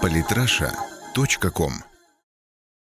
[0.00, 1.72] Политраша.ком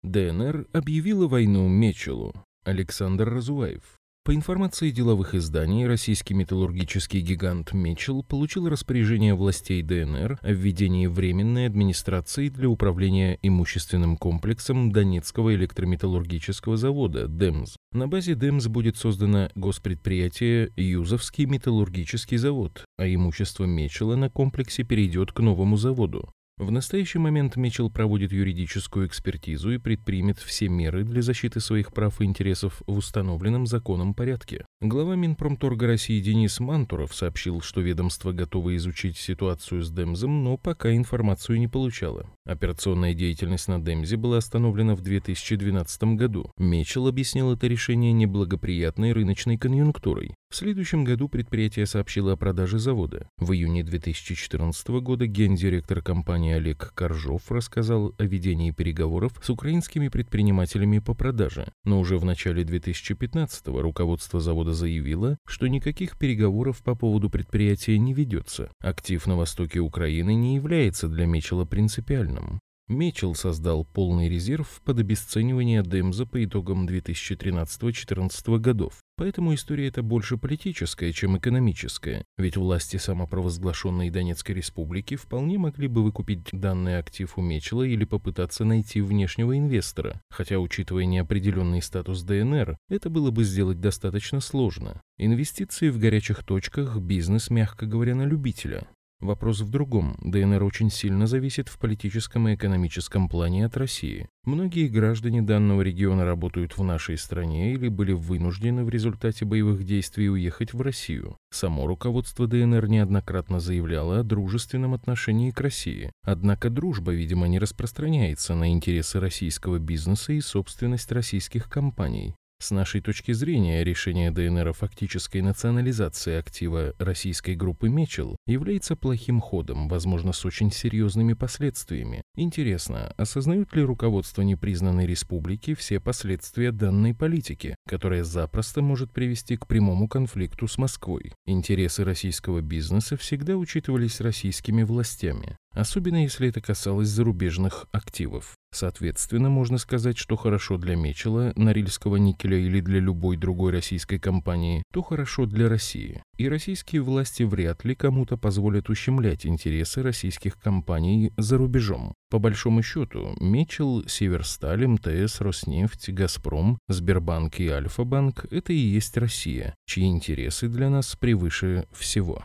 [0.03, 2.33] ДНР объявила войну Мечелу.
[2.65, 4.00] Александр Разуваев.
[4.22, 11.64] По информации деловых изданий, российский металлургический гигант Мечел получил распоряжение властей ДНР о введении временной
[11.64, 17.77] администрации для управления имущественным комплексом Донецкого электрометаллургического завода «ДЭМЗ».
[17.93, 25.32] На базе ДЭМЗ будет создано госпредприятие «Юзовский металлургический завод», а имущество Мечела на комплексе перейдет
[25.32, 26.30] к новому заводу.
[26.61, 32.20] В настоящий момент Мечел проводит юридическую экспертизу и предпримет все меры для защиты своих прав
[32.20, 34.66] и интересов в установленном законом порядке.
[34.82, 40.95] Глава Минпромторга России Денис Мантуров сообщил, что ведомство готово изучить ситуацию с Демзом, но пока
[40.95, 42.27] информацию не получало.
[42.45, 46.52] Операционная деятельность на Демзе была остановлена в 2012 году.
[46.59, 50.34] Мечел объяснил это решение неблагоприятной рыночной конъюнктурой.
[50.51, 53.29] В следующем году предприятие сообщило о продаже завода.
[53.38, 60.98] В июне 2014 года гендиректор компании Олег Коржов рассказал о ведении переговоров с украинскими предпринимателями
[60.98, 61.73] по продаже.
[61.84, 68.15] Но уже в начале 2015 руководство завода заявило, что никаких переговоров по поводу предприятия не
[68.15, 68.70] ведется.
[68.81, 72.60] Актив на востоке Украины не является для Мечела принципиальным.
[72.91, 78.94] Мечел создал полный резерв под обесценивание Демза по итогам 2013-2014 годов.
[79.16, 86.03] Поэтому история эта больше политическая, чем экономическая, ведь власти самопровозглашенной Донецкой республики вполне могли бы
[86.03, 92.77] выкупить данный актив у Мечела или попытаться найти внешнего инвестора, хотя, учитывая неопределенный статус ДНР,
[92.88, 95.00] это было бы сделать достаточно сложно.
[95.16, 98.88] Инвестиции в горячих точках– бизнес, мягко говоря, на любителя.
[99.21, 100.16] Вопрос в другом.
[100.22, 104.28] ДНР очень сильно зависит в политическом и экономическом плане от России.
[104.44, 110.31] Многие граждане данного региона работают в нашей стране или были вынуждены в результате боевых действий
[110.31, 111.37] уехать в Россию.
[111.50, 116.10] Само руководство ДНР неоднократно заявляло о дружественном отношении к России.
[116.22, 122.34] Однако дружба, видимо, не распространяется на интересы российского бизнеса и собственность российских компаний.
[122.62, 129.41] С нашей точки зрения, решение ДНР о фактической национализации актива российской группы Мечел является плохим
[129.41, 132.20] ходом, возможно, с очень серьезными последствиями.
[132.37, 139.66] Интересно, осознают ли руководство непризнанной республики все последствия данной политики, которая запросто может привести к
[139.66, 141.32] прямому конфликту с Москвой?
[141.47, 148.54] Интересы российского бизнеса всегда учитывались российскими властями особенно если это касалось зарубежных активов.
[148.72, 154.84] Соответственно, можно сказать, что хорошо для Мечела, Норильского никеля или для любой другой российской компании,
[154.92, 156.22] то хорошо для России.
[156.36, 162.14] И российские власти вряд ли кому-то позволят ущемлять интересы российских компаний за рубежом.
[162.31, 169.75] По большому счету, Мечел, Северсталь, МТС, Роснефть, Газпром, Сбербанк и Альфа-банк– это и есть Россия,
[169.87, 172.44] чьи интересы для нас превыше всего.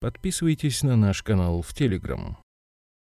[0.00, 2.38] Подписывайтесь на наш канал в Телеграм.